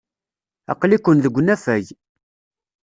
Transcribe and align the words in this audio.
Aql-iken 0.71 1.17
deg 1.23 1.35
unafag. 1.39 1.85